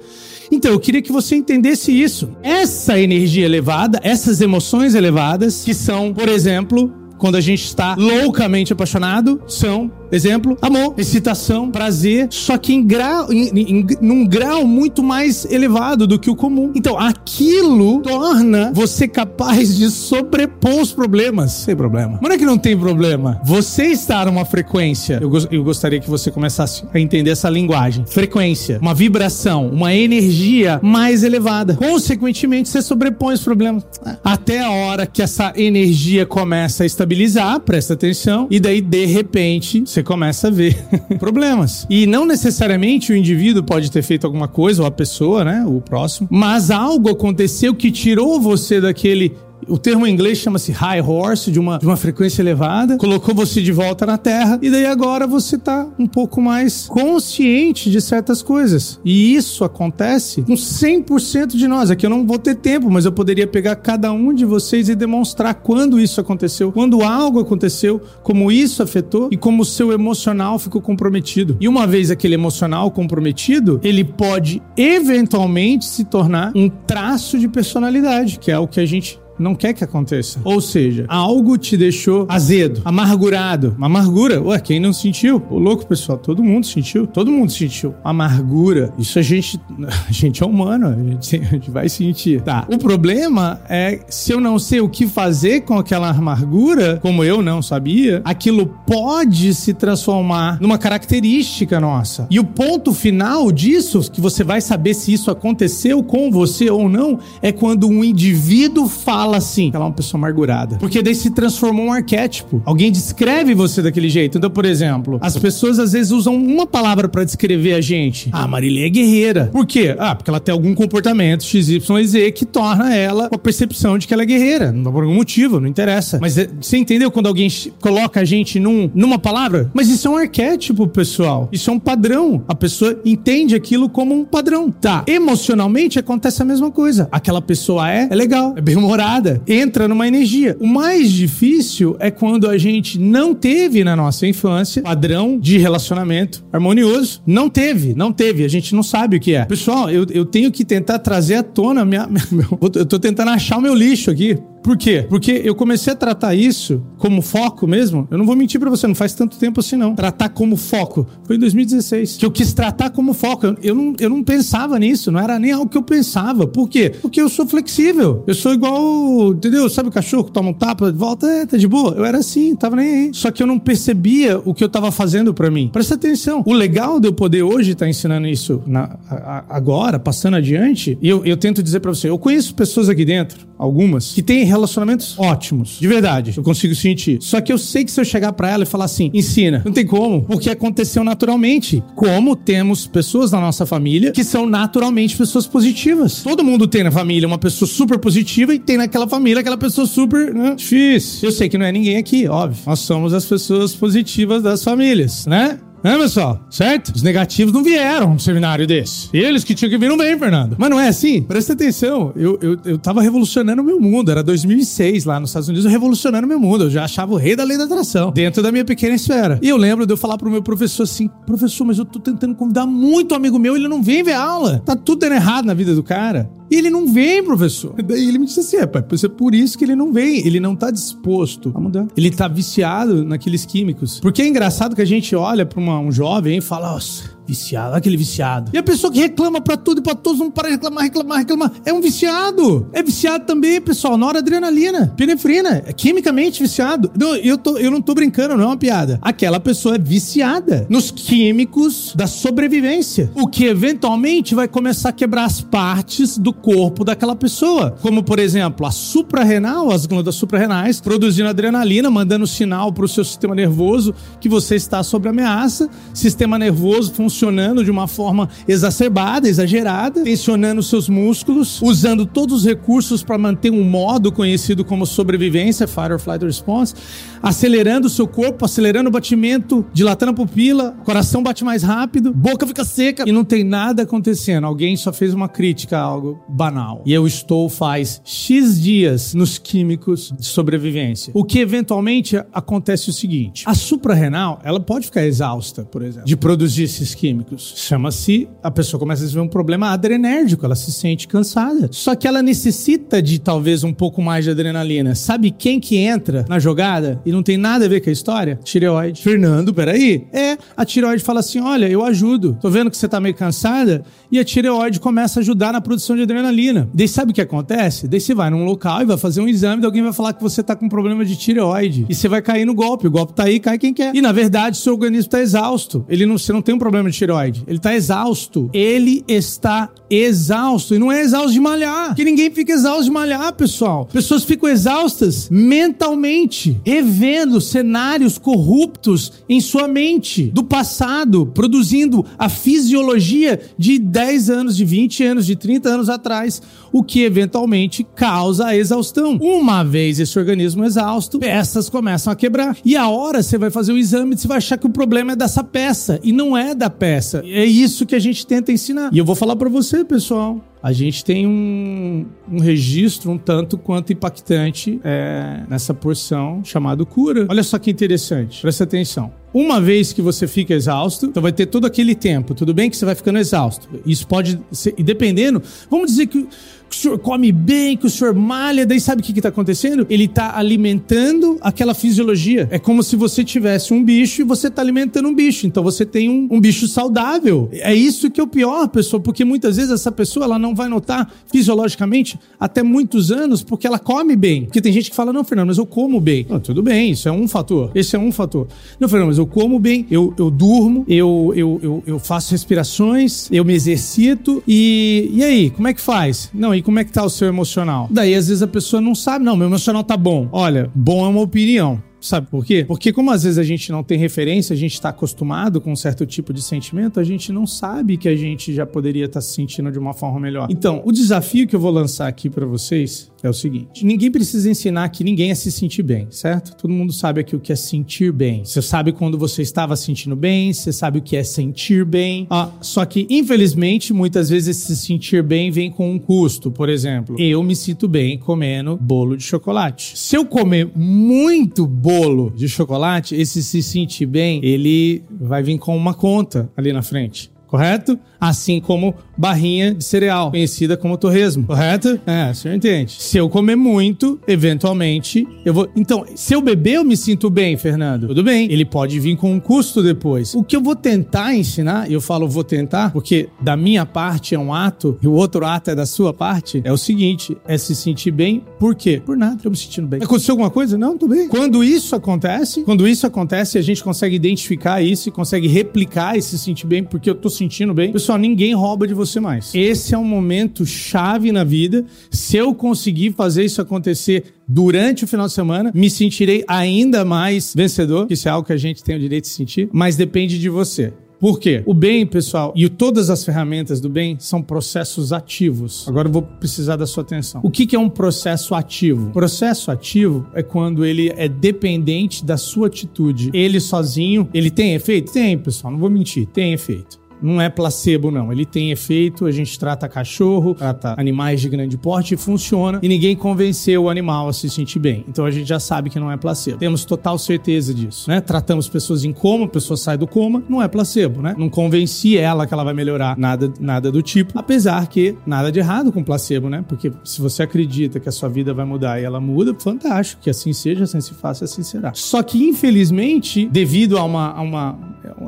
Então, 0.51 0.71
eu 0.71 0.81
queria 0.81 1.03
que 1.03 1.13
você 1.13 1.37
entendesse 1.37 1.93
isso. 1.93 2.31
Essa 2.43 2.99
energia 2.99 3.45
elevada, 3.45 4.01
essas 4.03 4.41
emoções 4.41 4.95
elevadas, 4.95 5.63
que 5.63 5.75
são, 5.75 6.15
por 6.15 6.29
exemplo, 6.29 6.91
quando 7.19 7.37
a 7.37 7.41
gente 7.41 7.65
está 7.65 7.95
loucamente 7.97 8.73
apaixonado, 8.73 9.43
são 9.47 9.91
Exemplo, 10.11 10.57
amor, 10.63 10.95
excitação, 10.97 11.71
prazer, 11.71 12.29
só 12.31 12.57
que 12.57 12.73
em 12.73 12.85
grau, 12.85 13.33
em, 13.33 13.49
em, 13.55 13.87
num 14.01 14.27
grau 14.27 14.67
muito 14.67 15.03
mais 15.03 15.45
elevado 15.51 16.07
do 16.07 16.19
que 16.19 16.31
o 16.31 16.37
comum. 16.37 16.73
Então, 16.75 16.99
aquilo 16.99 18.01
torna 18.01 18.73
você 18.75 19.07
capaz 19.07 19.77
de 19.77 19.91
sobrepor 19.91 20.81
os 20.81 20.93
problemas. 20.93 21.53
Sem 21.53 21.77
problema. 21.77 22.19
Mas 22.21 22.29
não 22.29 22.37
é 22.37 22.39
que 22.39 22.45
não 22.45 22.59
tem 22.59 22.77
problema. 22.77 23.41
Você 23.45 23.87
está 23.87 24.25
numa 24.25 24.45
frequência. 24.45 25.19
Eu, 25.21 25.31
eu 25.51 25.65
gostaria 25.65 26.01
que 26.01 26.09
você 26.09 26.31
começasse 26.31 26.85
a 26.93 26.99
entender 26.99 27.31
essa 27.31 27.51
linguagem. 27.51 28.05
Frequência, 28.07 28.79
uma 28.81 28.95
vibração, 28.95 29.69
uma 29.69 29.95
energia 29.95 30.81
mais 30.83 31.23
elevada. 31.23 31.75
Consequentemente, 31.75 32.69
você 32.69 32.83
sobrepõe 32.83 33.35
os 33.35 33.43
problemas. 33.43 33.85
Até 34.25 34.61
a 34.61 34.71
hora 34.71 35.07
que 35.07 35.23
essa 35.23 35.53
energia 35.57 36.25
começa 36.27 36.83
a 36.83 36.87
estabilizar, 36.87 37.61
presta 37.61 37.95
atenção, 37.95 38.47
e 38.51 38.61
daí, 38.61 38.81
de 38.81 39.07
repente, 39.07 39.81
você 39.81 39.98
começa 40.03 40.49
a 40.49 40.51
ver 40.51 40.77
problemas. 41.19 41.87
E 41.89 42.07
não 42.07 42.25
necessariamente 42.25 43.13
o 43.13 43.17
indivíduo 43.17 43.63
pode 43.63 43.91
ter 43.91 44.03
feito 44.03 44.27
alguma 44.27 44.49
coisa, 44.49 44.83
ou 44.83 44.89
a 44.89 44.91
pessoa, 44.91 45.45
né? 45.45 45.65
O 45.67 45.81
próximo. 45.81 46.29
Mas 46.31 46.71
algo 46.71 47.11
aconteceu 47.11 47.75
que 47.75 47.91
tirou 47.91 48.41
você 48.41 48.81
daquele 48.81 49.37
o 49.67 49.79
termo 49.79 50.07
em 50.07 50.13
inglês 50.13 50.39
chama-se 50.39 50.73
high 50.73 51.01
horse, 51.01 51.51
de 51.51 51.59
uma, 51.59 51.79
de 51.79 51.87
uma 51.87 51.97
frequência 51.97 52.43
elevada, 52.43 52.97
colocou 52.97 53.35
você 53.35 53.61
de 53.61 53.73
volta 53.73 54.07
na 54.07 54.19
Terra, 54.19 54.59
e 54.63 54.71
daí 54.71 54.87
agora 54.87 55.27
você 55.27 55.57
está 55.57 55.87
um 55.99 56.07
pouco 56.07 56.41
mais 56.41 56.87
consciente 56.87 57.91
de 57.91 58.01
certas 58.01 58.43
coisas. 58.43 59.01
E 59.05 59.35
isso 59.35 59.65
acontece 59.65 60.43
com 60.43 60.55
100% 60.55 61.49
de 61.57 61.67
nós. 61.67 61.91
Aqui 61.91 62.07
eu 62.07 62.11
não 62.11 62.27
vou 62.27 62.39
ter 62.39 62.55
tempo, 62.55 62.91
mas 62.91 63.05
eu 63.05 63.13
poderia 63.13 63.47
pegar 63.47 63.77
cada 63.77 64.13
um 64.13 64.33
de 64.33 64.45
vocês 64.45 64.89
e 64.89 64.95
demonstrar 64.95 65.55
quando 65.55 66.01
isso 66.01 66.21
aconteceu, 66.21 66.73
quando 66.73 67.03
algo 67.03 67.41
aconteceu, 67.41 68.01
como 68.23 68.51
isso 68.53 68.83
afetou 68.83 69.29
e 69.31 69.37
como 69.37 69.63
o 69.63 69.67
seu 69.67 69.93
emocional 69.93 70.59
ficou 70.59 70.81
comprometido. 70.81 71.57
E 71.61 71.69
uma 71.69 71.87
vez 71.87 72.11
aquele 72.11 72.35
emocional 72.35 72.91
comprometido, 72.91 73.81
ele 73.83 74.05
pode 74.05 74.63
eventualmente 74.77 75.85
se 75.85 76.05
tornar 76.05 76.53
um 76.55 76.69
traço 76.69 77.39
de 77.39 77.49
personalidade, 77.49 78.39
que 78.39 78.51
é 78.51 78.59
o 78.59 78.67
que 78.67 78.81
a 78.81 78.87
gente 78.87 79.19
não 79.39 79.55
quer 79.55 79.73
que 79.73 79.85
aconteça. 79.85 80.41
Ou 80.45 80.61
seja, 80.61 81.05
algo 81.09 81.57
te 81.57 81.77
deixou 81.77 82.27
azedo, 82.29 82.83
amargurado. 82.85 83.75
Uma 83.77 83.87
amargura, 83.87 84.43
ué, 84.43 84.59
quem 84.59 84.81
não 84.81 84.93
sentiu? 84.93 85.43
O 85.51 85.59
louco, 85.59 85.87
pessoal, 85.87 86.19
todo 86.19 86.43
mundo 86.43 86.67
sentiu. 86.67 87.07
Todo 87.07 87.31
mundo 87.31 87.53
sentiu. 87.53 87.95
Amargura, 88.03 88.93
isso 88.99 89.19
a 89.19 89.23
gente, 89.23 89.61
a 90.09 90.13
gente 90.13 90.43
é 90.43 90.47
humano, 90.47 90.89
a 90.89 90.95
gente, 90.95 91.37
a 91.37 91.45
gente 91.45 91.71
vai 91.71 91.89
sentir. 91.89 92.41
Tá. 92.43 92.67
O 92.69 92.79
problema 92.79 93.61
é 93.69 94.01
se 94.09 94.33
eu 94.33 94.41
não 94.41 94.59
sei 94.59 94.81
o 94.81 94.89
que 94.89 95.07
fazer 95.07 95.63
com 95.63 95.79
aquela 95.79 96.11
amargura, 96.11 96.99
como 97.01 97.23
eu 97.23 97.43
não 97.43 97.63
sabia, 97.63 98.21
aquilo 98.25 98.67
pode 98.87 99.55
se 99.55 99.73
transformar 99.73 100.59
numa 100.61 100.79
característica 100.79 101.81
nossa. 101.81 102.27
E 102.31 102.41
o 102.41 102.45
ponto 102.45 102.93
final 102.93 103.53
disso, 103.53 104.11
que 104.11 104.21
você 104.21 104.43
vai 104.43 104.61
saber 104.61 104.95
se 104.95 105.13
isso 105.13 105.31
aconteceu 105.31 106.03
com 106.03 106.31
você 106.31 106.71
ou 106.71 106.89
não, 106.89 107.19
é 107.43 107.53
quando 107.53 107.89
um 107.89 108.03
indivíduo 108.03 108.89
fala 108.89 109.28
fala 109.29 109.37
assim, 109.37 109.71
ela 109.75 109.85
é 109.85 109.89
uma 109.89 109.95
pessoa 109.95 110.19
amargurada. 110.19 110.77
Porque 110.77 111.03
daí 111.03 111.15
se 111.15 111.31
transformou 111.31 111.87
um 111.87 111.93
arquétipo. 111.93 112.63
Alguém 112.65 112.91
descreve 112.91 113.55
você 113.55 113.83
daquele 113.83 114.09
jeito. 114.09 114.39
Então, 114.39 114.51
por 114.51 114.65
exemplo, 114.65 115.19
as 115.21 115.37
pessoas 115.37 115.79
às 115.79 115.93
vezes 115.93 116.11
usam 116.11 116.35
uma 116.35 116.67
palavra 116.67 117.09
para 117.09 117.25
descrever 117.25 117.75
a 117.75 117.81
gente. 117.81 118.31
Ah, 118.33 118.47
Marília 118.47 118.87
é 118.87 118.89
guerreira. 118.89 119.51
Por 119.53 119.67
quê? 119.67 119.95
Ah, 119.99 120.15
porque 120.15 120.31
ela 120.31 120.41
tem 120.41 120.53
algum 120.53 120.75
comportamento 120.75 121.45
XYZ 121.45 122.33
que 122.35 122.47
torna 122.47 122.95
ela 122.95 123.29
com 123.29 123.35
a 123.35 123.39
percepção 123.39 123.99
de 123.99 124.07
que 124.07 124.15
ela 124.15 124.23
é 124.23 124.27
guerreira. 124.27 124.73
Não 124.73 124.91
por 124.91 125.03
algum 125.03 125.15
motivo, 125.15 125.61
não 125.61 125.69
interessa. 125.69 126.19
Mas 126.21 126.39
é, 126.39 126.49
você 126.61 126.79
entendeu 126.79 127.11
quando 127.11 127.27
alguém 127.27 127.49
coloca 127.81 128.21
a 128.21 128.25
gente 128.25 128.59
num, 128.59 128.91
numa 128.95 129.19
palavra? 129.19 129.71
Mas 129.75 129.91
isso 129.91 130.09
é 130.09 130.11
um 130.11 130.17
arquétipo, 130.17 130.89
pessoal. 130.89 131.49
Isso 131.53 131.71
é 131.71 131.73
um 131.73 131.79
padrão. 131.79 132.43
A 132.49 132.55
pessoa 132.55 132.99
entende 133.05 133.55
aquilo 133.55 133.89
como 133.89 134.15
um 134.15 134.25
padrão. 134.25 134.71
Tá. 134.71 135.05
Emocionalmente 135.07 135.99
acontece 135.99 136.41
a 136.41 136.45
mesma 136.45 136.71
coisa. 136.71 137.09
Aquela 137.13 137.43
pessoa 137.43 137.91
é, 137.91 138.09
é 138.11 138.15
legal, 138.15 138.55
é 138.57 138.61
bem-humorada 138.61 139.18
vibrada, 139.19 139.43
entra 139.47 139.89
numa 139.89 140.07
energia. 140.07 140.57
O 140.61 140.67
mais 140.67 141.11
difícil 141.11 141.97
é 141.99 142.11
quando 142.11 142.49
a 142.49 142.57
gente 142.57 142.99
não 142.99 143.35
teve 143.35 143.85
na 143.85 143.95
nossa 143.95 144.27
infância 144.27 144.83
padrão 144.83 145.39
de 145.39 145.59
relacionamento 145.59 146.45
harmonioso. 146.53 147.23
Não 147.27 147.51
teve, 147.51 147.95
não 147.95 148.13
teve. 148.13 148.45
A 148.45 148.49
gente 148.49 148.75
não 148.75 148.83
sabe 148.83 149.17
o 149.17 149.21
que 149.21 149.35
é. 149.35 149.45
Pessoal, 149.45 149.91
eu, 149.91 150.07
eu 150.11 150.25
tenho 150.25 150.51
que 150.51 150.65
tentar 150.65 150.99
trazer 151.01 151.37
à 151.37 151.43
tona 151.43 151.85
minha, 151.85 152.07
minha, 152.07 152.25
meu, 152.31 152.59
eu 152.75 152.87
tô 152.87 152.99
tentando 152.99 153.31
achar 153.31 153.59
o 153.59 153.61
meu 153.61 153.75
lixo 153.75 154.11
aqui. 154.11 154.39
Por 154.63 154.77
quê? 154.77 155.07
Porque 155.09 155.43
eu 155.45 155.55
comecei 155.55 155.93
a 155.93 155.97
tratar 155.97 156.35
isso 156.35 156.83
como 156.99 157.23
foco 157.23 157.67
mesmo. 157.67 158.07
Eu 158.11 158.19
não 158.19 158.27
vou 158.27 158.37
mentir 158.37 158.61
para 158.61 158.71
você, 158.71 158.87
não 158.87 158.95
faz 158.95 159.15
tanto 159.15 159.39
tempo 159.39 159.61
assim 159.61 159.77
não. 159.77 159.95
Tratar 159.95 160.29
como 160.31 160.57
foco. 160.57 161.07
Foi 161.25 161.37
em 161.37 161.39
2016 161.39 162.17
que 162.17 162.27
eu 162.27 162.31
quis 162.31 162.53
tratar 162.53 162.91
como 162.91 163.15
foco. 163.15 163.57
Eu, 163.63 163.75
não, 163.75 163.95
eu 163.99 164.11
não 164.11 164.23
pensava 164.23 164.79
nisso, 164.79 165.11
não 165.11 165.21
era 165.21 165.39
nem 165.39 165.53
algo 165.53 165.69
que 165.69 165.79
eu 165.79 165.83
pensava. 165.83 166.47
Por 166.47 166.69
quê? 166.69 166.93
Porque 167.01 167.21
eu 167.21 167.29
sou 167.29 167.47
flexível. 167.47 168.25
Eu 168.27 168.35
sou 168.35 168.53
igual, 168.53 169.33
entendeu? 169.33 169.69
Sabe 169.69 169.89
o 169.89 169.93
cachorro 169.93 170.25
que 170.25 170.33
toma 170.33 170.51
um 170.51 170.55
tapa 170.55 170.91
volta? 170.93 171.27
É, 171.27 171.47
tá 171.47 171.57
de 171.57 171.69
boa. 171.69 171.95
Eu 171.95 172.05
era 172.05 172.19
assim, 172.19 172.55
tava 172.55 172.77
nem 172.77 172.89
aí. 172.89 173.11
Só 173.13 173.31
que 173.31 173.43
eu 173.43 173.47
não 173.47 173.59
percebia 173.59 174.39
o 174.45 174.53
que 174.53 174.63
eu 174.63 174.69
tava 174.69 174.91
fazendo 174.91 175.33
para 175.33 175.51
mim. 175.51 175.71
Presta 175.73 175.95
atenção. 175.95 176.43
O 176.47 176.53
legal 176.53 176.99
de 177.01 177.09
eu 177.09 177.13
poder 177.13 177.43
hoje 177.43 177.73
estar 177.73 177.87
tá 177.87 177.91
ensinando 177.91 178.27
isso 178.27 178.63
na, 178.67 178.99
a, 179.09 179.45
agora, 179.49 179.99
passando 179.99 180.37
adiante, 180.37 180.99
e 181.01 181.09
eu, 181.09 181.25
eu 181.25 181.37
tento 181.37 181.63
dizer 181.63 181.81
para 181.81 181.93
você, 181.93 182.09
eu 182.09 182.19
conheço 182.19 182.55
pessoas 182.55 182.89
aqui 182.89 183.05
dentro, 183.05 183.47
algumas, 183.57 184.13
que 184.13 184.23
têm 184.23 184.45
relacionamentos 184.49 185.15
ótimos. 185.19 185.79
De 185.81 185.87
verdade. 185.87 186.35
Eu 186.37 186.43
consigo 186.43 186.75
sentir. 186.75 187.19
Só 187.21 187.41
que 187.41 187.53
eu 187.53 187.59
sei 187.59 187.85
que 187.85 187.91
se 187.91 188.01
eu 188.01 188.05
chegar 188.05 188.33
para 188.33 188.51
ela 188.51 188.63
e 188.63 188.67
falar 188.67 188.87
assim, 188.87 189.11
ensina, 189.15 189.63
não 189.65 189.73
tem 189.73 189.87
como, 189.87 190.23
porque 190.23 190.51
aconteceu 190.51 191.05
naturalmente. 191.05 191.83
Como 191.95 192.35
temos 192.37 192.87
pessoas 192.87 193.33
na 193.33 193.41
nossa 193.41 193.67
família 193.67 194.13
que 194.13 194.25
são 194.25 194.47
naturalmente 194.47 195.17
pessoas 195.17 195.47
positivas. 195.47 196.23
Todo 196.23 196.45
mundo 196.45 196.67
tem 196.67 196.83
na 196.83 196.91
família 196.91 197.27
uma 197.27 197.39
pessoa 197.39 197.69
super 197.69 197.99
positiva 197.99 198.55
e 198.55 198.59
tem 198.59 198.77
naquela 198.77 199.09
família 199.09 199.41
aquela 199.41 199.57
pessoa 199.59 199.87
super 199.87 200.35
né, 200.35 200.55
difícil. 200.55 201.29
Eu 201.29 201.33
sei 201.33 201.49
que 201.49 201.59
não 201.59 201.67
é 201.67 201.73
ninguém 201.73 201.97
aqui, 201.97 202.27
óbvio. 202.27 202.63
Nós 202.67 202.81
somos 202.81 203.13
as 203.15 203.25
pessoas 203.25 203.75
positivas 203.75 204.43
das 204.43 204.63
famílias, 204.63 205.27
né? 205.27 205.59
É, 205.83 205.97
pessoal? 205.97 206.41
Certo? 206.51 206.93
Os 206.95 207.03
negativos 207.03 207.53
não 207.53 207.63
vieram 207.63 208.15
no 208.15 208.21
seminário 208.21 208.67
desse. 208.67 209.09
Eles 209.13 209.45
que 209.45 209.55
tinham 209.55 209.71
que 209.71 209.79
vir 209.79 209.89
não 209.89 209.97
vêm, 209.97 210.19
Fernando. 210.19 210.57
Mas 210.59 210.71
não 210.71 210.79
é 210.79 210.89
assim? 210.89 211.23
Presta 211.23 211.53
atenção. 211.53 212.13
Eu, 212.17 212.39
eu, 212.43 212.59
eu 212.65 212.79
tava 212.79 213.01
revolucionando 213.01 213.63
o 213.63 213.65
meu 213.65 213.81
mundo. 213.81 214.11
Era 214.11 214.23
2006 214.23 215.05
lá 215.05 215.21
nos 215.21 215.31
Estados 215.31 215.49
Unidos, 215.49 215.65
eu 215.65 215.71
revolucionando 215.71 216.27
o 216.27 216.29
meu 216.29 216.41
mundo. 216.41 216.65
Eu 216.65 216.71
já 216.71 216.85
achava 216.85 217.13
o 217.13 217.17
rei 217.17 217.37
da 217.37 217.45
lei 217.45 217.57
da 217.57 217.65
atração 217.65 218.11
dentro 218.11 218.43
da 218.43 218.51
minha 218.51 218.65
pequena 218.65 218.95
esfera. 218.95 219.39
E 219.43 219.49
eu 219.49 219.57
lembro 219.57 219.87
de 219.87 219.93
eu 219.93 219.97
falar 219.97 220.19
pro 220.19 220.31
meu 220.31 220.43
professor 220.43 220.83
assim: 220.83 221.09
professor, 221.25 221.65
mas 221.65 221.79
eu 221.79 221.85
tô 221.85 221.99
tentando 222.01 222.35
convidar 222.35 222.67
muito 222.67 223.15
amigo 223.15 223.39
meu, 223.39 223.57
ele 223.57 223.69
não 223.69 223.83
vem 223.83 224.03
ver 224.03 224.15
aula. 224.15 224.63
Tá 224.65 224.75
tudo 224.75 225.01
dando 225.01 225.15
errado 225.15 225.45
na 225.45 225.55
vida 225.55 225.75
do 225.75 225.83
cara. 225.83 226.29
E 226.51 226.57
ele 226.57 226.71
não 226.71 226.87
vem, 226.93 227.23
professor. 227.23 227.75
Daí 227.83 228.09
ele 228.09 228.19
me 228.19 228.27
disse 228.27 228.41
assim: 228.41 228.57
é, 228.57 228.67
pai, 228.67 228.83
é 228.83 229.09
por 229.09 229.35
isso 229.35 229.59
que 229.59 229.65
ele 229.65 229.77
não 229.77 229.93
vem. 229.93 230.27
Ele 230.27 230.41
não 230.41 230.57
tá 230.57 230.71
disposto 230.71 231.53
a 231.55 231.61
mudar. 231.61 231.87
Ele 231.97 232.11
tá 232.11 232.27
viciado 232.29 233.05
naqueles 233.05 233.45
químicos. 233.45 234.01
Porque 234.01 234.23
é 234.23 234.27
engraçado 234.27 234.75
que 234.75 234.83
a 234.83 234.87
gente 234.87 235.15
olha 235.15 235.45
pra 235.45 235.61
uma, 235.61 235.79
um 235.79 235.93
jovem 235.93 236.39
e 236.39 236.41
fala: 236.41 236.73
nossa 236.73 237.18
Viciado, 237.29 237.77
aquele 237.77 237.99
viciado. 237.99 238.51
E 238.55 238.57
a 238.57 238.63
pessoa 238.63 238.91
que 238.91 238.99
reclama 239.01 239.39
pra 239.39 239.55
tudo 239.55 239.81
e 239.81 239.83
pra 239.83 239.95
todos, 239.95 240.19
não 240.19 240.31
para 240.31 240.49
de 240.49 240.55
reclamar, 240.55 240.85
reclamar, 240.85 241.19
reclamar. 241.19 241.53
É 241.63 241.71
um 241.75 241.79
viciado. 241.79 242.67
É 242.73 242.83
viciado 242.83 243.27
também, 243.27 243.61
pessoal. 243.61 243.99
Noradrenalina, 243.99 244.95
pinefrina. 244.97 245.63
É 245.67 245.73
quimicamente 245.75 246.43
viciado. 246.43 246.91
Não, 246.99 247.15
eu, 247.17 247.37
tô, 247.37 247.59
eu 247.59 247.71
não 247.71 247.83
tô 247.83 247.93
brincando, 247.93 248.35
não 248.35 248.45
é 248.45 248.47
uma 248.47 248.57
piada. 248.57 248.99
Aquela 249.03 249.39
pessoa 249.39 249.75
é 249.75 249.79
viciada 249.79 250.67
nos 250.71 250.91
químicos 250.91 251.93
da 251.95 252.07
sobrevivência. 252.07 253.13
O 253.15 253.27
que 253.27 253.45
eventualmente 253.45 254.35
vai 254.35 254.49
começar 254.49 254.89
a 254.89 254.93
quebrar 254.93 255.27
as 255.27 255.43
partes 255.43 256.17
do 256.17 256.33
corpo 256.33 256.83
daquela 256.83 257.15
pessoa. 257.15 257.77
Como, 257.83 258.03
por 258.03 258.19
exemplo, 258.19 258.65
a 258.65 258.71
suprarrenal, 258.71 259.71
as 259.71 259.85
glândulas 259.85 260.15
suprarrenais, 260.15 260.81
produzindo 260.81 261.29
adrenalina, 261.29 261.91
mandando 261.91 262.27
sinal 262.27 262.73
pro 262.73 262.89
seu 262.89 263.05
sistema 263.05 263.35
nervoso 263.35 263.95
que 264.19 264.31
você 264.31 264.57
está 264.57 264.83
sob 264.83 265.07
ameaça. 265.11 265.69
Sistema 265.93 266.39
nervoso 266.39 266.95
funciona 266.95 267.18
funcionando 267.19 267.65
de 267.65 267.71
uma 267.71 267.89
forma 267.89 268.29
exacerbada, 268.47 269.29
exagerada, 269.29 270.05
tensionando 270.05 270.63
seus 270.63 270.89
músculos, 270.89 271.61
usando 271.61 272.07
todos 272.07 272.39
os 272.39 272.45
recursos 272.45 273.03
para 273.03 273.19
manter 273.19 273.51
um 273.51 273.65
modo 273.65 274.13
conhecido 274.13 274.65
como 274.65 274.87
sobrevivência, 274.87 275.67
Fire 275.67 275.95
or 275.95 275.99
Flight 275.99 276.25
Response, 276.25 276.75
acelerando 277.23 277.87
o 277.87 277.91
seu 277.91 278.07
corpo, 278.07 278.45
acelerando 278.45 278.89
o 278.89 278.93
batimento, 278.93 279.65
dilatando 279.73 280.13
a 280.13 280.15
pupila, 280.15 280.77
coração 280.85 281.23
bate 281.23 281.45
mais 281.45 281.63
rápido, 281.63 282.13
boca 282.13 282.47
fica 282.47 282.65
seca 282.65 283.05
e 283.07 283.13
não 283.13 283.25
tem 283.25 283.45
nada 283.45 283.83
acontecendo. 283.83 284.47
Alguém 284.47 284.77
só 284.77 284.93
fez 284.93 285.15
uma 285.15 285.29
crítica 285.29 285.79
a 285.79 285.83
algo 285.83 286.23
banal. 286.29 286.83
E 286.85 286.93
eu 286.93 287.07
estou 287.07 287.49
faz 287.49 288.01
X 288.05 288.61
dias 288.61 289.15
nos 289.15 289.39
químicos 289.39 290.13
de 290.19 290.27
sobrevivência. 290.27 291.11
O 291.15 291.25
que 291.25 291.39
eventualmente 291.39 292.17
acontece 292.33 292.89
é 292.89 292.91
o 292.91 292.95
seguinte: 292.95 293.45
a 293.47 293.55
suprarrenal, 293.55 294.41
ela 294.45 294.61
pode 294.61 294.87
ficar 294.87 295.05
exausta, 295.05 295.65
por 295.65 295.83
exemplo, 295.83 296.07
de 296.07 296.17
produzir 296.17 296.65
esses 296.65 296.95
químicos. 296.95 297.55
Chama-se, 297.57 298.29
a 298.43 298.51
pessoa 298.51 298.79
começa 298.79 299.03
a 299.03 299.05
desenvolver 299.05 299.29
um 299.29 299.31
problema 299.31 299.71
adrenérgico, 299.71 300.45
ela 300.45 300.57
se 300.57 300.73
sente 300.73 301.09
cansada. 301.09 301.69
Só 301.73 301.95
que 301.95 302.07
ela 302.07 302.23
necessita 302.23 303.03
de 303.03 303.19
talvez 303.19 303.65
um 303.65 303.73
pouco 303.73 304.01
mais 304.03 304.25
de 304.25 304.31
adrenalina. 304.31 304.95
Sabe 304.95 305.31
quem 305.31 305.61
que 305.61 305.77
entra 305.77 306.25
na 306.29 306.39
jogada 306.39 307.01
e 307.09 307.13
não 307.13 307.23
tem 307.23 307.39
nada 307.39 307.65
a 307.65 307.69
ver 307.69 307.81
com 307.81 307.89
a 307.89 307.93
história? 307.93 308.39
Tireoide. 308.45 309.01
Fernando, 309.01 309.55
peraí. 309.55 310.07
É, 310.13 310.37
a 310.55 310.63
tireoide 310.63 311.03
fala 311.03 311.21
assim: 311.21 311.41
olha, 311.41 311.67
eu 311.67 311.83
ajudo. 311.83 312.37
Tô 312.39 312.51
vendo 312.51 312.71
que 312.71 312.77
você 312.77 312.87
tá 312.87 313.01
meio 313.01 313.15
cansada. 313.15 313.83
E 314.13 314.19
a 314.19 314.25
tireoide 314.25 314.79
começa 314.79 315.21
a 315.21 315.23
ajudar 315.23 315.53
na 315.53 315.61
produção 315.61 315.97
de 315.97 316.03
adrenalina. 316.03 316.69
Daí 316.75 316.87
sabe 316.87 317.13
o 317.13 317.15
que 317.15 317.21
acontece? 317.21 317.89
Daí 317.89 317.99
você 317.99 318.15
vai 318.15 318.29
num 318.29 318.45
local 318.45 318.83
e 318.83 318.85
vai 318.85 318.99
fazer 318.99 319.23
um 319.23 319.29
exame 319.29 319.63
e 319.63 319.65
alguém 319.65 319.83
vai 319.83 319.93
falar 319.93 320.13
que 320.13 320.23
você 320.23 320.43
tá 320.43 320.55
com 320.55 320.69
problema 320.69 321.03
de 321.03 321.17
tireoide. 321.17 321.87
E 321.89 321.95
você 321.95 322.09
vai 322.09 322.21
cair 322.21 322.45
no 322.45 322.55
golpe. 322.55 322.87
O 322.87 322.91
golpe 322.91 323.15
tá 323.15 323.25
aí, 323.25 323.41
cai 323.41 323.59
quem 323.59 323.73
quer. 323.73 323.95
E 323.95 324.03
na 324.03 324.13
verdade, 324.13 324.59
seu 324.59 324.75
organismo 324.75 325.11
tá 325.11 325.21
exausto. 325.21 325.87
Ele 325.89 326.05
não, 326.05 326.19
você 326.19 326.31
não 326.31 326.43
tem 326.43 326.55
um 326.55 326.59
problema 326.59 326.91
de 326.91 326.97
tireoide. 326.97 327.43
Ele 327.47 327.59
tá 327.59 327.75
exausto. 327.75 328.51
Ele 328.53 329.03
está 329.09 329.71
exausto. 329.89 330.75
E 330.75 330.79
não 330.79 330.93
é 330.93 331.01
exausto 331.01 331.33
de 331.33 331.41
malhar. 331.41 331.95
Que 331.95 332.05
ninguém 332.05 332.31
fica 332.31 332.53
exausto 332.53 332.85
de 332.85 332.91
malhar, 332.91 333.33
pessoal. 333.33 333.87
Pessoas 333.91 334.25
ficam 334.25 334.49
exaustas 334.49 335.29
mentalmente, 335.31 336.61
revendo 336.99 337.41
cenários 337.41 338.19
corruptos 338.19 339.13
em 339.29 339.41
sua 339.41 339.69
mente 339.69 340.25
do 340.25 340.43
passado, 340.43 341.27
produzindo 341.27 342.05
a 342.19 342.29
fisiologia 342.29 343.41
de 343.57 343.79
10 343.79 344.31
anos, 344.31 344.57
de 344.57 344.65
20 344.65 345.05
anos, 345.05 345.25
de 345.25 345.37
30 345.37 345.69
anos 345.69 345.89
atrás, 345.89 346.43
o 346.73 346.83
que 346.83 347.05
eventualmente 347.05 347.87
causa 347.95 348.47
a 348.47 348.57
exaustão. 348.57 349.17
Uma 349.21 349.63
vez 349.63 350.01
esse 350.01 350.19
organismo 350.19 350.65
exausto, 350.65 351.21
peças 351.21 351.69
começam 351.69 352.13
a 352.13 352.17
quebrar. 352.17 352.57
E 352.65 352.77
a 352.77 352.89
hora 352.89 353.23
você 353.23 353.39
vai 353.39 353.51
fazer 353.51 353.73
o 353.73 353.79
exame, 353.79 354.17
você 354.17 354.27
vai 354.27 354.39
achar 354.39 354.59
que 354.59 354.67
o 354.67 354.71
problema 354.71 355.13
é 355.13 355.17
dessa 355.17 355.45
peça 355.45 356.01
e 356.03 356.11
não 356.11 356.37
é 356.37 356.53
da 356.53 356.69
peça. 356.69 357.23
É 357.25 357.45
isso 357.45 357.87
que 357.87 357.95
a 357.95 358.01
gente 358.01 358.27
tenta 358.27 358.51
ensinar. 358.51 358.91
E 358.93 358.99
eu 358.99 359.05
vou 359.05 359.15
falar 359.15 359.37
para 359.37 359.49
você, 359.49 359.85
pessoal, 359.85 360.43
a 360.63 360.73
gente 360.73 361.05
tem 361.05 361.27
um, 361.27 362.07
um, 362.31 362.41
registro 362.41 363.11
um 363.11 363.19
tanto 363.19 363.57
quanto 363.57 363.93
impactante 363.93 364.81
é, 364.85 365.45
nessa 365.49 365.73
porção 365.73 366.43
chamado 366.45 366.85
cura. 366.85 367.27
Olha 367.29 367.43
só 367.43 367.59
que 367.59 367.71
interessante, 367.71 368.43
presta 368.43 368.65
atenção. 368.65 369.13
Uma 369.41 369.61
vez 369.61 369.93
que 369.93 370.03
você 370.03 370.27
fica 370.27 370.53
exausto, 370.53 371.07
então 371.07 371.23
vai 371.23 371.31
ter 371.31 371.47
todo 371.47 371.65
aquele 371.65 371.95
tempo, 371.95 372.35
tudo 372.35 372.53
bem 372.53 372.69
que 372.69 372.77
você 372.77 372.85
vai 372.85 372.97
ficando 372.97 373.21
exausto. 373.21 373.69
Isso 373.87 374.05
pode 374.05 374.37
ser, 374.51 374.75
e 374.77 374.83
dependendo, 374.83 375.41
vamos 375.71 375.93
dizer 375.93 376.09
que 376.09 376.27
que 376.69 376.77
o 376.77 376.81
senhor 376.81 376.99
come 376.99 377.33
bem, 377.33 377.77
que 377.77 377.87
o 377.87 377.91
senhor 377.91 378.15
malha, 378.15 378.67
daí 378.67 378.81
sabe 378.81 379.01
o 379.01 379.05
que 379.05 379.13
está 379.19 379.31
acontecendo? 379.31 379.87
Ele 379.89 380.05
está 380.05 380.37
alimentando 380.37 381.39
aquela 381.41 381.75
fisiologia. 381.75 382.47
É 382.51 382.59
como 382.59 382.83
se 382.83 382.95
você 382.95 383.25
tivesse 383.25 383.73
um 383.73 383.83
bicho 383.83 384.21
e 384.21 384.25
você 384.25 384.49
está 384.49 384.61
alimentando 384.63 385.09
um 385.09 385.15
bicho. 385.15 385.47
Então 385.47 385.63
você 385.63 385.85
tem 385.87 386.09
um, 386.09 386.29
um, 386.31 386.41
bicho 386.41 386.69
saudável. 386.69 387.49
É 387.53 387.75
isso 387.75 388.11
que 388.11 388.21
é 388.21 388.23
o 388.23 388.27
pior, 388.27 388.69
pessoal, 388.69 389.01
porque 389.01 389.25
muitas 389.25 389.57
vezes 389.57 389.71
essa 389.71 389.91
pessoa 389.91 390.25
ela 390.25 390.39
não 390.39 390.55
vai 390.55 390.69
notar 390.69 391.11
fisiologicamente 391.33 392.19
até 392.39 392.63
muitos 392.63 393.11
anos 393.11 393.43
porque 393.43 393.67
ela 393.67 393.79
come 393.79 394.15
bem. 394.15 394.45
Porque 394.45 394.61
tem 394.61 394.73
gente 394.73 394.91
que 394.91 394.97
fala, 394.97 395.13
não, 395.13 395.25
Fernando, 395.25 395.49
mas 395.49 395.59
eu 395.59 395.67
como 395.67 396.01
bem. 396.01 396.27
Não, 396.29 396.41
tudo 396.41 396.63
bem, 396.63 396.91
isso 396.91 397.09
é 397.09 397.13
um 397.13 397.27
fator. 397.27 397.71
Esse 397.75 397.97
é 397.97 397.99
um 397.99 398.13
fator. 398.13 398.47
Não, 398.79 398.89
Fernando, 398.89 399.09
mas 399.09 399.19
eu 399.19 399.27
como 399.29 399.59
bem, 399.59 399.87
eu, 399.91 400.15
eu 400.19 400.31
durmo, 400.31 400.85
eu, 400.89 401.33
eu, 401.35 401.61
eu, 401.63 401.83
eu 401.87 401.99
faço 401.99 402.33
respirações, 402.33 403.29
eu 403.31 403.45
me 403.45 403.55
exercito 403.55 404.43
e, 404.47 405.11
e 405.13 405.25
aí, 405.25 405.51
como 405.51 405.69
é 405.69 405.75
que 405.75 405.81
faz? 405.81 406.31
Não, 406.33 406.55
e 406.55 406.63
como 406.63 406.79
é 406.79 406.85
que 406.85 406.93
tá 406.93 407.05
o 407.05 407.11
seu 407.11 407.29
emocional? 407.29 407.89
Daí 407.91 408.15
às 408.15 408.29
vezes 408.29 408.43
a 408.43 408.49
pessoa 408.49 408.81
não 408.81 408.95
sabe, 408.95 409.25
não, 409.25 409.37
meu 409.37 409.47
emocional 409.47 409.85
tá 409.85 409.97
bom. 409.97 410.29
Olha, 410.33 410.71
bom 410.75 411.05
é 411.05 411.09
uma 411.09 411.21
opinião. 411.21 411.83
Sabe 412.01 412.29
por 412.29 412.45
quê? 412.45 412.65
Porque 412.67 412.93
como 412.93 413.11
às 413.11 413.25
vezes 413.25 413.39
a 413.39 413.43
gente 413.43 413.73
não 413.73 413.83
tem 413.83 413.99
referência, 413.99 414.55
a 414.55 414.57
gente 414.57 414.75
está 414.75 414.91
acostumado 414.91 415.61
com 415.61 415.73
um 415.73 415.77
certo 415.77 416.07
tipo 416.07 416.33
de 416.33 416.41
sentimento, 416.41 417.01
a 417.01 417.05
gente 417.05 417.33
não 417.33 417.47
sabe 417.47 417.97
que 417.97 418.09
a 418.09 418.15
gente 418.15 418.55
já 418.55 418.65
poderia 418.65 419.07
estar 419.07 419.19
tá 419.19 419.21
se 419.21 419.35
sentindo 419.35 419.71
de 419.73 419.79
uma 419.79 419.93
forma 419.93 420.21
melhor. 420.21 420.47
Então, 420.51 420.81
o 420.85 420.93
desafio 420.93 421.47
que 421.47 421.57
eu 421.57 421.61
vou 421.61 421.73
lançar 421.73 422.07
aqui 422.07 422.31
para 422.31 422.47
vocês 422.47 423.11
é 423.27 423.31
o 423.31 423.35
seguinte: 423.35 423.85
ninguém 423.85 424.11
precisa 424.11 424.51
ensinar 424.51 424.85
aqui 424.85 425.03
ninguém 425.03 425.31
a 425.31 425.35
se 425.35 425.51
sentir 425.51 425.83
bem, 425.83 426.09
certo? 426.11 426.57
Todo 426.57 426.73
mundo 426.73 426.93
sabe 426.93 427.21
aqui 427.21 427.35
o 427.35 427.41
que 427.41 427.53
é 427.53 427.57
sentir 427.57 428.13
bem. 428.13 428.45
Você 428.45 428.63
sabe 428.63 428.93
quando 428.93 429.19
você 429.19 429.43
estava 429.43 429.77
sentindo 429.77 430.17
bem, 430.17 430.53
você 430.53 430.73
sabe 430.73 430.99
o 430.99 431.03
que 431.03 431.17
é 431.17 431.25
sentir 431.25 431.85
bem. 431.85 432.27
Ah, 432.31 432.51
só 432.61 432.85
que, 432.85 433.07
infelizmente, 433.11 433.93
muitas 433.93 434.29
vezes 434.29 434.57
esse 434.57 434.77
sentir 434.77 435.23
bem 435.23 435.51
vem 435.51 435.71
com 435.71 435.91
um 435.91 435.99
custo. 435.99 436.51
Por 436.51 436.69
exemplo, 436.69 437.17
eu 437.19 437.43
me 437.43 437.57
sinto 437.57 437.89
bem 437.89 438.19
comendo 438.19 438.77
bolo 438.77 439.17
de 439.17 439.23
chocolate. 439.23 439.99
Se 439.99 440.17
eu 440.17 440.25
comer 440.25 440.71
muito 440.75 441.67
bolo 441.67 442.33
de 442.37 442.49
chocolate, 442.49 443.15
esse 443.15 443.43
se 443.43 443.63
sentir 443.63 444.07
bem, 444.07 444.41
ele 444.45 445.03
vai 445.21 445.43
vir 445.43 445.59
com 445.59 445.77
uma 445.77 445.95
conta 445.95 446.51
ali 446.57 446.73
na 446.73 446.83
frente 446.83 447.31
correto? 447.49 447.99
Assim 448.21 448.61
como 448.61 448.95
barrinha 449.17 449.75
de 449.75 449.85
cereal, 449.85 450.31
conhecida 450.31 450.77
como 450.77 450.97
torresmo, 450.97 451.47
correto? 451.47 452.01
É, 452.07 452.31
o 452.31 452.35
senhor 452.35 452.55
entende. 452.55 452.93
Se 452.93 453.19
eu 453.19 453.29
comer 453.29 453.57
muito, 453.57 454.19
eventualmente, 454.27 455.27
eu 455.45 455.53
vou. 455.53 455.69
Então, 455.75 456.05
se 456.15 456.35
eu 456.35 456.41
beber, 456.41 456.75
eu 456.75 456.85
me 456.85 456.97
sinto 456.97 457.29
bem, 457.29 457.57
Fernando. 457.57 458.09
Tudo 458.09 458.23
bem. 458.23 458.51
Ele 458.51 458.65
pode 458.65 458.99
vir 459.01 459.17
com 459.17 459.33
um 459.33 459.41
custo 459.41 459.83
depois. 459.83 460.35
O 460.35 460.43
que 460.43 460.57
eu 460.57 460.63
vou 460.63 460.77
tentar 460.77 461.35
ensinar, 461.35 461.91
eu 461.91 462.01
falo 462.01 462.29
vou 462.29 462.45
tentar, 462.45 462.93
porque 462.93 463.29
da 463.41 463.57
minha 463.57 463.85
parte 463.85 464.35
é 464.35 464.39
um 464.39 464.53
ato 464.53 464.99
e 465.03 465.07
o 465.07 465.13
outro 465.13 465.45
ato 465.45 465.71
é 465.71 465.75
da 465.75 465.87
sua 465.87 466.13
parte, 466.13 466.61
é 466.65 466.73
o 466.73 466.77
seguinte: 466.77 467.37
é 467.47 467.59
se 467.59 467.75
sentir 467.75 468.11
bem. 468.11 468.45
Por 468.59 468.75
quê? 468.75 469.03
Por 469.05 469.17
nada, 469.17 469.41
eu 469.45 469.51
me 469.51 469.57
sentindo 469.57 469.87
bem. 469.87 470.03
Aconteceu 470.03 470.33
alguma 470.33 470.51
coisa? 470.51 470.79
Não, 470.79 470.97
tudo 470.97 471.15
bem. 471.15 471.29
Quando 471.29 471.65
isso 471.65 471.97
acontece, 471.97 472.63
quando 472.63 472.87
isso 472.87 473.07
acontece, 473.07 473.59
a 473.59 473.63
gente 473.63 473.83
consegue 473.83 474.15
identificar 474.15 474.83
isso 474.83 475.09
e 475.09 475.13
consegue 475.13 475.49
replicar 475.49 476.17
e 476.17 476.23
se 476.23 476.39
sentir 476.39 476.67
bem, 476.67 476.85
porque 476.85 477.11
eu 477.11 477.15
tô 477.15 477.29
sentindo 477.29 477.75
bem. 477.75 477.91
Pessoal, 478.09 478.19
ninguém 478.19 478.55
rouba 478.55 478.89
de 478.89 478.95
você 478.95 479.21
mais. 479.21 479.55
Esse 479.55 479.95
é 479.95 479.99
um 479.99 480.03
momento 480.03 480.65
chave 480.65 481.31
na 481.31 481.45
vida. 481.45 481.85
Se 482.11 482.39
eu 482.39 482.55
conseguir 482.55 483.13
fazer 483.13 483.45
isso 483.45 483.61
acontecer 483.61 484.33
durante 484.49 485.05
o 485.05 485.07
final 485.07 485.27
de 485.27 485.35
semana, 485.35 485.71
me 485.75 485.91
sentirei 485.91 486.43
ainda 486.49 487.05
mais 487.05 487.53
vencedor, 487.55 488.07
isso 488.09 488.27
é 488.27 488.31
algo 488.31 488.47
que 488.47 488.53
a 488.55 488.57
gente 488.57 488.83
tem 488.83 488.97
o 488.97 488.99
direito 488.99 489.25
de 489.25 489.31
sentir, 489.31 489.69
mas 489.75 489.95
depende 489.95 490.39
de 490.39 490.49
você. 490.49 490.91
Por 491.21 491.39
quê? 491.39 491.63
O 491.67 491.75
bem, 491.75 492.07
pessoal, 492.07 492.55
e 492.57 492.67
todas 492.71 493.11
as 493.11 493.23
ferramentas 493.27 493.79
do 493.79 493.91
bem 493.91 494.17
são 494.19 494.41
processos 494.41 495.13
ativos. 495.13 495.87
Agora 495.87 496.09
eu 496.09 496.13
vou 496.13 496.23
precisar 496.23 496.77
da 496.77 496.87
sua 496.87 497.03
atenção. 497.03 497.43
O 497.45 497.51
que 497.51 497.77
é 497.77 497.79
um 497.79 497.91
processo 497.91 498.55
ativo? 498.55 499.11
Processo 499.11 499.71
ativo 499.71 500.27
é 500.33 500.43
quando 500.43 500.83
ele 500.83 501.13
é 501.15 501.29
dependente 501.29 502.25
da 502.25 502.39
sua 502.39 502.69
atitude. 502.69 503.29
Ele 503.35 503.61
sozinho, 503.61 504.27
ele 504.33 504.51
tem 504.51 504.73
efeito? 504.73 505.13
Tem, 505.13 505.37
pessoal, 505.37 505.71
não 505.75 505.79
vou 505.79 505.91
mentir, 505.91 506.27
tem 506.29 506.55
efeito. 506.55 507.07
Não 507.21 507.41
é 507.41 507.49
placebo, 507.49 508.11
não. 508.11 508.33
Ele 508.33 508.45
tem 508.45 508.71
efeito, 508.71 509.27
a 509.27 509.31
gente 509.31 509.59
trata 509.59 509.89
cachorro, 509.89 510.55
trata 510.55 510.95
animais 510.99 511.41
de 511.41 511.49
grande 511.49 511.77
porte 511.77 512.15
e 512.15 512.17
funciona. 512.17 512.79
E 512.83 512.89
ninguém 512.89 513.17
convenceu 513.17 513.85
o 513.85 513.91
animal 513.91 514.29
a 514.29 514.33
se 514.33 514.49
sentir 514.49 514.79
bem. 514.79 515.05
Então 515.09 515.25
a 515.25 515.31
gente 515.31 515.49
já 515.49 515.61
sabe 515.61 515.91
que 515.91 515.99
não 515.99 516.11
é 516.11 516.17
placebo. 516.17 516.59
Temos 516.59 516.85
total 516.85 517.19
certeza 517.19 517.75
disso, 517.75 518.09
né? 518.09 518.21
Tratamos 518.21 518.69
pessoas 518.69 519.05
em 519.05 519.13
coma, 519.13 519.47
a 519.47 519.49
pessoa 519.49 519.77
sai 519.77 519.97
do 519.97 520.07
coma, 520.07 520.43
não 520.49 520.63
é 520.63 520.69
placebo, 520.69 521.23
né? 521.23 521.35
Não 521.37 521.49
convenci 521.49 522.17
ela 522.17 522.47
que 522.47 522.55
ela 522.55 522.65
vai 522.65 522.75
melhorar 522.75 523.17
nada, 523.19 523.53
nada 523.61 523.91
do 523.91 524.03
tipo. 524.03 524.33
Apesar 524.39 524.87
que 524.87 525.17
nada 525.27 525.51
de 525.51 525.59
errado 525.59 525.93
com 525.93 526.03
placebo, 526.03 526.49
né? 526.49 526.65
Porque 526.67 526.93
se 527.05 527.21
você 527.21 527.43
acredita 527.43 528.01
que 528.01 528.09
a 528.09 528.13
sua 528.13 528.29
vida 528.29 528.55
vai 528.55 528.65
mudar 528.65 529.01
e 529.01 529.05
ela 529.05 529.21
muda, 529.21 529.55
fantástico. 529.59 530.23
Que 530.23 530.31
assim 530.31 530.53
seja, 530.53 530.85
assim 530.85 531.01
se 531.01 531.15
faça, 531.15 531.45
assim 531.45 531.63
será. 531.63 531.93
Só 531.95 532.23
que, 532.23 532.43
infelizmente, 532.49 533.49
devido 533.49 533.99
a 533.99 534.05
uma, 534.05 534.33
a 534.33 534.41
uma 534.41 534.79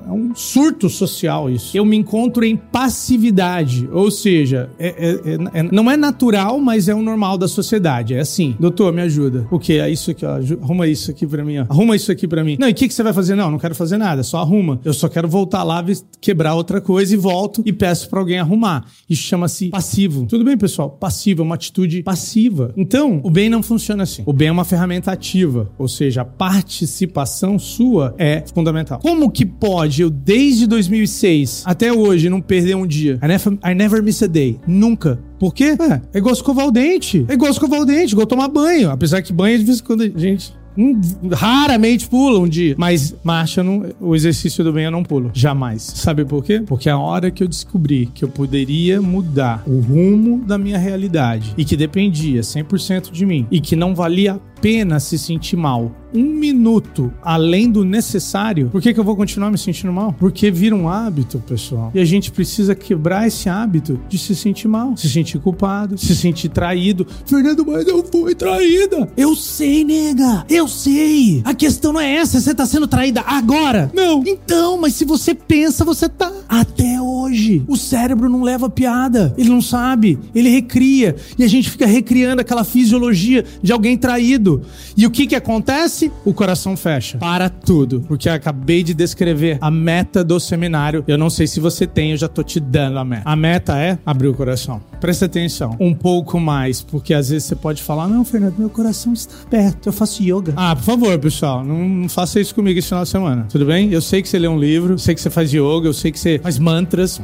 é 0.06 0.12
um 0.12 0.34
surto 0.34 0.88
social 0.88 1.50
isso. 1.50 1.76
Eu 1.76 1.84
me 1.84 1.96
encontro 1.96 2.44
em 2.44 2.56
passividade, 2.56 3.88
ou 3.92 4.10
seja, 4.10 4.70
é, 4.78 4.88
é, 4.88 5.10
é, 5.56 5.60
é 5.60 5.62
não 5.62 5.90
é 5.90 5.96
natural, 5.96 6.58
mas 6.60 6.88
é 6.88 6.94
o 6.94 7.02
normal 7.02 7.38
da 7.38 7.48
sociedade. 7.48 8.14
É 8.14 8.20
assim, 8.20 8.54
doutor, 8.58 8.92
me 8.92 9.02
ajuda. 9.02 9.46
O 9.50 9.58
que? 9.58 9.78
É 9.78 9.90
isso 9.90 10.10
aqui, 10.10 10.24
ó. 10.24 10.38
Arruma 10.62 10.86
isso 10.86 11.10
aqui 11.10 11.26
pra 11.26 11.44
mim, 11.44 11.58
ó. 11.58 11.66
Arruma 11.68 11.96
isso 11.96 12.12
aqui 12.12 12.28
pra 12.28 12.44
mim. 12.44 12.56
Não, 12.58 12.68
e 12.68 12.72
o 12.72 12.74
que, 12.74 12.86
que 12.86 12.94
você 12.94 13.02
vai 13.02 13.12
fazer? 13.12 13.34
Não, 13.34 13.50
não 13.50 13.58
quero 13.58 13.74
fazer 13.74 13.96
nada, 13.96 14.22
só 14.22 14.38
arruma. 14.38 14.80
Eu 14.84 14.92
só 14.92 15.08
quero 15.08 15.28
voltar 15.28 15.62
lá, 15.62 15.84
quebrar 16.20 16.54
outra 16.54 16.80
coisa 16.80 17.14
e 17.14 17.16
volto 17.16 17.62
e 17.64 17.72
peço 17.72 18.08
pra 18.08 18.20
alguém 18.20 18.38
arrumar. 18.38 18.86
Isso 19.08 19.22
chama-se 19.22 19.70
passivo. 19.70 20.26
Tudo 20.26 20.44
bem, 20.44 20.56
pessoal? 20.56 20.90
Passivo 20.90 21.42
é 21.42 21.44
uma 21.44 21.54
atitude 21.54 22.02
passiva. 22.02 22.72
Então, 22.76 23.20
o 23.24 23.30
bem 23.30 23.48
não 23.48 23.62
funciona 23.62 24.02
assim. 24.02 24.22
O 24.26 24.32
bem 24.32 24.48
é 24.48 24.52
uma 24.52 24.64
ferramenta 24.64 25.10
ativa, 25.10 25.70
ou 25.78 25.88
seja, 25.88 26.22
a 26.22 26.24
participação 26.24 27.58
sua 27.58 28.14
é 28.18 28.44
fundamental. 28.54 28.98
Como 29.00 29.30
que 29.30 29.46
pode 29.46 29.69
eu, 29.98 30.10
desde 30.10 30.66
2006 30.66 31.62
até 31.66 31.92
hoje, 31.92 32.28
não 32.28 32.40
perder 32.40 32.76
um 32.76 32.86
dia? 32.86 33.18
I 33.22 33.26
never, 33.26 33.58
I 33.64 33.74
never 33.74 34.02
miss 34.02 34.22
a 34.22 34.26
day. 34.26 34.58
Nunca. 34.66 35.18
Por 35.38 35.54
quê? 35.54 35.76
É, 35.80 36.00
é 36.14 36.18
igual 36.18 36.34
escovar 36.34 36.66
o 36.66 36.70
dente. 36.70 37.24
É 37.28 37.34
igual 37.34 37.50
escovar 37.50 37.80
o 37.80 37.84
dente, 37.84 38.12
igual 38.12 38.26
tomar 38.26 38.48
banho. 38.48 38.90
Apesar 38.90 39.22
que 39.22 39.32
banho, 39.32 39.58
de 39.58 39.64
vez 39.64 39.80
em 39.80 39.82
quando, 39.82 40.02
a 40.02 40.18
gente 40.18 40.52
Hum, 40.78 41.00
raramente 41.32 42.08
pula 42.08 42.38
um 42.38 42.48
dia. 42.48 42.74
Mas 42.78 43.14
marcha, 43.24 43.62
não, 43.62 43.84
o 44.00 44.14
exercício 44.14 44.62
do 44.62 44.72
bem 44.72 44.84
eu 44.84 44.90
não 44.90 45.02
pulo. 45.02 45.30
Jamais. 45.34 45.82
Sabe 45.82 46.24
por 46.24 46.44
quê? 46.44 46.62
Porque 46.64 46.88
a 46.88 46.96
hora 46.96 47.30
que 47.30 47.42
eu 47.42 47.48
descobri 47.48 48.06
que 48.06 48.24
eu 48.24 48.28
poderia 48.28 49.02
mudar 49.02 49.62
o 49.66 49.80
rumo 49.80 50.44
da 50.44 50.56
minha 50.56 50.78
realidade 50.78 51.54
e 51.56 51.64
que 51.64 51.76
dependia 51.76 52.40
100% 52.40 53.10
de 53.10 53.26
mim 53.26 53.46
e 53.50 53.60
que 53.60 53.74
não 53.74 53.94
valia 53.94 54.34
a 54.34 54.38
pena 54.60 55.00
se 55.00 55.18
sentir 55.18 55.56
mal 55.56 55.92
um 56.12 56.24
minuto 56.24 57.12
além 57.22 57.70
do 57.70 57.84
necessário, 57.84 58.68
por 58.70 58.80
que, 58.80 58.92
que 58.92 59.00
eu 59.00 59.04
vou 59.04 59.16
continuar 59.16 59.50
me 59.50 59.58
sentindo 59.58 59.92
mal? 59.92 60.14
Porque 60.18 60.50
vira 60.50 60.74
um 60.74 60.88
hábito, 60.88 61.42
pessoal. 61.46 61.90
E 61.94 62.00
a 62.00 62.04
gente 62.04 62.30
precisa 62.30 62.74
quebrar 62.74 63.26
esse 63.26 63.48
hábito 63.48 64.00
de 64.08 64.18
se 64.18 64.34
sentir 64.34 64.68
mal, 64.68 64.96
se 64.96 65.08
sentir 65.08 65.38
culpado, 65.38 65.96
se 65.96 66.14
sentir 66.14 66.48
traído. 66.48 67.06
Fernando, 67.24 67.64
mas 67.66 67.86
eu 67.86 68.04
fui 68.04 68.34
traída. 68.34 69.08
Eu 69.16 69.34
sei, 69.36 69.84
nega. 69.84 70.44
Eu 70.48 70.66
sei. 70.66 71.42
A 71.44 71.54
questão 71.54 71.92
não 71.92 72.00
é 72.00 72.16
essa. 72.16 72.40
Você 72.40 72.54
tá 72.54 72.66
sendo 72.66 72.86
traída 72.86 73.22
agora? 73.26 73.90
Não. 73.94 74.22
Então, 74.26 74.80
mas 74.80 74.94
se 74.94 75.04
você 75.04 75.34
pensa, 75.34 75.84
você 75.84 76.08
tá. 76.08 76.32
Até 76.48 77.00
hoje. 77.00 77.62
O 77.68 77.76
cérebro 77.76 78.28
não 78.28 78.42
leva 78.42 78.68
piada. 78.68 79.34
Ele 79.38 79.50
não 79.50 79.62
sabe. 79.62 80.18
Ele 80.34 80.48
recria. 80.48 81.16
E 81.38 81.44
a 81.44 81.48
gente 81.48 81.70
fica 81.70 81.86
recriando 81.86 82.40
aquela 82.40 82.64
fisiologia 82.64 83.44
de 83.62 83.72
alguém 83.72 83.96
traído. 83.96 84.49
E 84.96 85.06
o 85.06 85.10
que 85.10 85.26
que 85.26 85.36
acontece? 85.36 86.10
o 86.24 86.32
coração 86.32 86.76
fecha. 86.76 87.18
Para 87.18 87.48
tudo. 87.48 88.00
Porque 88.06 88.28
eu 88.28 88.32
acabei 88.32 88.82
de 88.82 88.94
descrever 88.94 89.58
a 89.60 89.70
meta 89.70 90.22
do 90.22 90.38
seminário. 90.38 91.04
Eu 91.06 91.18
não 91.18 91.30
sei 91.30 91.46
se 91.46 91.60
você 91.60 91.86
tem, 91.86 92.12
eu 92.12 92.16
já 92.16 92.28
tô 92.28 92.42
te 92.42 92.60
dando 92.60 92.98
a 92.98 93.04
meta. 93.04 93.22
A 93.24 93.36
meta 93.36 93.78
é 93.78 93.98
abrir 94.04 94.28
o 94.28 94.34
coração. 94.34 94.80
Presta 95.00 95.26
atenção. 95.26 95.76
Um 95.80 95.94
pouco 95.94 96.38
mais, 96.38 96.82
porque 96.82 97.14
às 97.14 97.30
vezes 97.30 97.44
você 97.48 97.56
pode 97.56 97.82
falar: 97.82 98.08
Não, 98.08 98.24
Fernando, 98.24 98.56
meu 98.58 98.70
coração 98.70 99.12
está 99.12 99.34
aberto. 99.46 99.86
Eu 99.86 99.92
faço 99.92 100.22
yoga. 100.22 100.52
Ah, 100.56 100.76
por 100.76 100.84
favor, 100.84 101.18
pessoal, 101.18 101.64
não, 101.64 102.08
faça 102.08 102.40
isso 102.40 102.54
comigo 102.54 102.78
esse 102.78 102.88
final 102.88 103.04
de 103.04 103.10
semana. 103.10 103.46
Tudo 103.48 103.64
bem? 103.64 103.90
Eu 103.92 104.02
sei 104.02 104.22
que 104.22 104.28
você 104.28 104.38
lê 104.38 104.48
um 104.48 104.58
livro, 104.58 104.94
eu 104.94 104.98
sei 104.98 105.14
que 105.14 105.20
você 105.20 105.30
faz 105.30 105.52
yoga, 105.52 105.86
eu 105.86 105.94
sei 105.94 106.12
que 106.12 106.18
você 106.18 106.38
faz 106.38 106.58
mantras. 106.58 107.20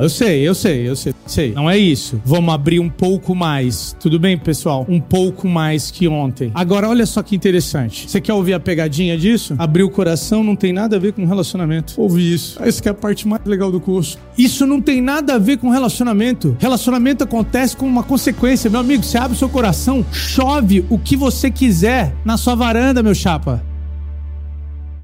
Eu 0.00 0.08
sei, 0.08 0.48
eu 0.48 0.54
sei, 0.54 0.88
eu 0.88 0.96
sei, 0.96 1.14
sei. 1.26 1.52
Não 1.52 1.68
é 1.68 1.76
isso. 1.76 2.20
Vamos 2.24 2.52
abrir 2.52 2.80
um 2.80 2.88
pouco 2.88 3.34
mais. 3.34 3.94
Tudo 4.00 4.18
bem, 4.18 4.36
pessoal? 4.38 4.84
Um 4.94 5.00
pouco 5.00 5.48
mais 5.48 5.90
que 5.90 6.06
ontem. 6.06 6.52
Agora, 6.54 6.88
olha 6.88 7.04
só 7.04 7.20
que 7.20 7.34
interessante. 7.34 8.08
Você 8.08 8.20
quer 8.20 8.32
ouvir 8.32 8.54
a 8.54 8.60
pegadinha 8.60 9.18
disso? 9.18 9.56
Abrir 9.58 9.82
o 9.82 9.90
coração 9.90 10.44
não 10.44 10.54
tem 10.54 10.72
nada 10.72 10.94
a 10.94 10.98
ver 11.00 11.12
com 11.12 11.26
relacionamento. 11.26 11.94
Ouve 12.00 12.32
isso. 12.32 12.62
Essa 12.62 12.80
que 12.80 12.88
é 12.88 12.92
a 12.92 12.94
parte 12.94 13.26
mais 13.26 13.42
legal 13.44 13.72
do 13.72 13.80
curso. 13.80 14.16
Isso 14.38 14.64
não 14.64 14.80
tem 14.80 15.02
nada 15.02 15.34
a 15.34 15.38
ver 15.38 15.56
com 15.56 15.68
relacionamento. 15.68 16.56
Relacionamento 16.60 17.24
acontece 17.24 17.76
como 17.76 17.90
uma 17.90 18.04
consequência. 18.04 18.70
Meu 18.70 18.78
amigo, 18.78 19.02
você 19.02 19.18
abre 19.18 19.32
o 19.32 19.38
seu 19.38 19.48
coração, 19.48 20.06
chove 20.12 20.84
o 20.88 20.96
que 20.96 21.16
você 21.16 21.50
quiser 21.50 22.14
na 22.24 22.36
sua 22.36 22.54
varanda, 22.54 23.02
meu 23.02 23.16
chapa. 23.16 23.73